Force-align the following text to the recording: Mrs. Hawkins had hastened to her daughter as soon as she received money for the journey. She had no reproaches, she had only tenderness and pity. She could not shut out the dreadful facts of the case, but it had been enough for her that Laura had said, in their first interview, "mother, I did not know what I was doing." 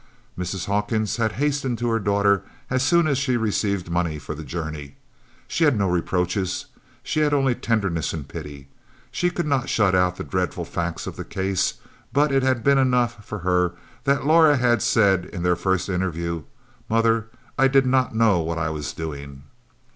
Mrs. 0.35 0.65
Hawkins 0.65 1.17
had 1.17 1.33
hastened 1.33 1.77
to 1.77 1.87
her 1.89 1.99
daughter 1.99 2.41
as 2.71 2.81
soon 2.81 3.05
as 3.05 3.19
she 3.19 3.37
received 3.37 3.87
money 3.91 4.17
for 4.17 4.33
the 4.33 4.43
journey. 4.43 4.95
She 5.47 5.63
had 5.63 5.77
no 5.77 5.87
reproaches, 5.87 6.65
she 7.03 7.19
had 7.19 7.35
only 7.35 7.53
tenderness 7.53 8.11
and 8.11 8.27
pity. 8.27 8.67
She 9.11 9.29
could 9.29 9.45
not 9.45 9.69
shut 9.69 9.93
out 9.93 10.15
the 10.15 10.23
dreadful 10.23 10.65
facts 10.65 11.05
of 11.05 11.17
the 11.17 11.23
case, 11.23 11.75
but 12.11 12.31
it 12.31 12.41
had 12.41 12.63
been 12.63 12.79
enough 12.79 13.23
for 13.23 13.37
her 13.45 13.73
that 14.05 14.25
Laura 14.25 14.57
had 14.57 14.81
said, 14.81 15.25
in 15.25 15.43
their 15.43 15.55
first 15.55 15.87
interview, 15.87 16.45
"mother, 16.89 17.27
I 17.59 17.67
did 17.67 17.85
not 17.85 18.15
know 18.15 18.39
what 18.39 18.57
I 18.57 18.71
was 18.71 18.93
doing." 18.93 19.43